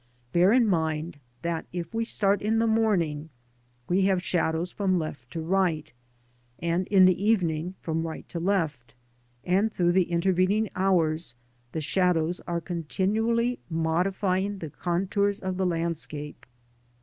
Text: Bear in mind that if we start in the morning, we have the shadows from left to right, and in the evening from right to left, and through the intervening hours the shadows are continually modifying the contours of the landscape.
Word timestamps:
Bear 0.33 0.51
in 0.51 0.65
mind 0.65 1.19
that 1.43 1.67
if 1.71 1.93
we 1.93 2.03
start 2.03 2.41
in 2.41 2.57
the 2.57 2.65
morning, 2.65 3.29
we 3.87 4.01
have 4.05 4.17
the 4.17 4.23
shadows 4.23 4.71
from 4.71 4.97
left 4.97 5.29
to 5.29 5.39
right, 5.41 5.93
and 6.57 6.87
in 6.87 7.05
the 7.05 7.23
evening 7.23 7.75
from 7.81 8.01
right 8.07 8.27
to 8.27 8.39
left, 8.39 8.95
and 9.43 9.71
through 9.71 9.91
the 9.91 10.09
intervening 10.09 10.67
hours 10.75 11.35
the 11.71 11.81
shadows 11.81 12.39
are 12.47 12.59
continually 12.59 13.59
modifying 13.69 14.57
the 14.57 14.71
contours 14.71 15.39
of 15.39 15.57
the 15.57 15.67
landscape. 15.67 16.47